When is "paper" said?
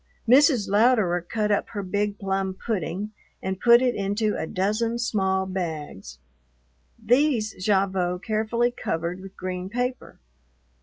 9.69-10.17